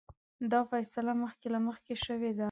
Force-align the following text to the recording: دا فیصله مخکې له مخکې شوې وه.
دا 0.51 0.59
فیصله 0.71 1.13
مخکې 1.23 1.47
له 1.53 1.59
مخکې 1.67 1.93
شوې 2.05 2.29
وه. 2.35 2.39